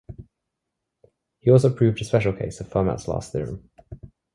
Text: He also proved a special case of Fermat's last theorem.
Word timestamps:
He 1.37 1.51
also 1.51 1.71
proved 1.71 2.01
a 2.01 2.05
special 2.05 2.33
case 2.33 2.59
of 2.59 2.67
Fermat's 2.67 3.07
last 3.07 3.33
theorem. 3.33 3.69